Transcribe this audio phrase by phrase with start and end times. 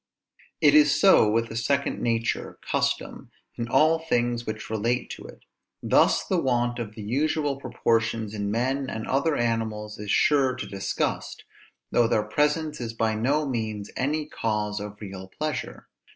[0.61, 5.45] It is so with the second nature, custom, in all things which relate to it.
[5.83, 10.65] Thus the want of the usual proportions in men and other animals is sure to
[10.65, 11.43] disgust,
[11.91, 15.87] though their presence is by no means any cause of real pleasure.